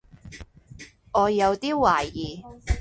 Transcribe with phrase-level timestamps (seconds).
[1.13, 2.43] 我有啲懷疑